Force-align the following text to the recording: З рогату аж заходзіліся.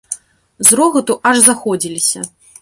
З 0.69 0.79
рогату 0.79 1.17
аж 1.33 1.43
заходзіліся. 1.49 2.19